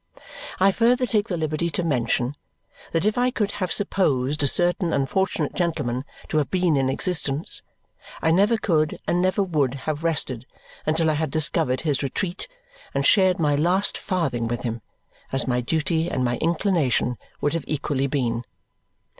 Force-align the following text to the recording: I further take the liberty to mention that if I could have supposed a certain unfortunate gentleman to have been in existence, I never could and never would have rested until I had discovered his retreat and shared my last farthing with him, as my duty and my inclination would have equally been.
I 0.59 0.71
further 0.71 1.05
take 1.05 1.27
the 1.27 1.37
liberty 1.37 1.69
to 1.69 1.83
mention 1.83 2.33
that 2.91 3.05
if 3.05 3.19
I 3.19 3.29
could 3.29 3.51
have 3.61 3.71
supposed 3.71 4.41
a 4.41 4.47
certain 4.47 4.93
unfortunate 4.93 5.53
gentleman 5.53 6.05
to 6.29 6.37
have 6.39 6.49
been 6.49 6.75
in 6.75 6.89
existence, 6.89 7.61
I 8.19 8.31
never 8.31 8.57
could 8.57 8.97
and 9.05 9.21
never 9.21 9.43
would 9.43 9.75
have 9.85 10.03
rested 10.03 10.47
until 10.87 11.07
I 11.11 11.21
had 11.21 11.29
discovered 11.29 11.81
his 11.81 12.01
retreat 12.01 12.47
and 12.95 13.05
shared 13.05 13.37
my 13.37 13.53
last 13.55 13.95
farthing 13.95 14.47
with 14.47 14.63
him, 14.63 14.81
as 15.31 15.45
my 15.47 15.61
duty 15.61 16.09
and 16.09 16.25
my 16.25 16.37
inclination 16.39 17.17
would 17.39 17.53
have 17.53 17.65
equally 17.67 18.07
been. 18.07 18.43